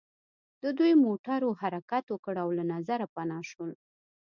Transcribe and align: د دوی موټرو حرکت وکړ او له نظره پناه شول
د 0.63 0.65
دوی 0.77 0.93
موټرو 1.05 1.49
حرکت 1.61 2.03
وکړ 2.09 2.35
او 2.43 2.49
له 2.57 2.63
نظره 2.73 3.05
پناه 3.15 3.43
شول 3.51 3.71